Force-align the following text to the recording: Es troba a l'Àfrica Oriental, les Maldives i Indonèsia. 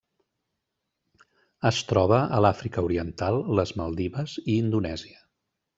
Es 1.71 1.83
troba 1.91 2.23
a 2.39 2.41
l'Àfrica 2.47 2.87
Oriental, 2.89 3.41
les 3.61 3.77
Maldives 3.83 4.39
i 4.45 4.51
Indonèsia. 4.67 5.21